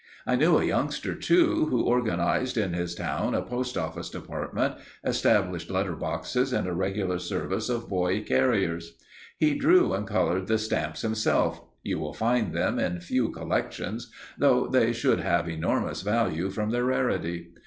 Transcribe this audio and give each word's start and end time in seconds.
I 0.25 0.35
knew 0.35 0.57
a 0.57 0.65
youngster, 0.65 1.13
too, 1.13 1.67
who 1.67 1.83
organized 1.83 2.57
in 2.57 2.73
his 2.73 2.95
town 2.95 3.35
a 3.35 3.43
postoffice 3.43 4.09
department, 4.09 4.73
established 5.03 5.69
letter 5.69 5.95
boxes 5.95 6.51
and 6.53 6.67
a 6.67 6.73
regular 6.73 7.19
service 7.19 7.69
of 7.69 7.87
boy 7.87 8.23
carriers. 8.23 8.95
He 9.37 9.53
drew 9.53 9.93
and 9.93 10.07
coloured 10.07 10.47
the 10.47 10.57
stamps 10.57 11.03
himself 11.03 11.61
you 11.83 11.99
will 11.99 12.15
find 12.15 12.51
them 12.51 12.79
in 12.79 12.99
few 12.99 13.29
collections, 13.29 14.11
though 14.39 14.65
they 14.65 14.91
should 14.91 15.19
have 15.19 15.47
enormous 15.47 16.01
value 16.01 16.49
from 16.49 16.71
their 16.71 16.85
rarity. 16.85 17.51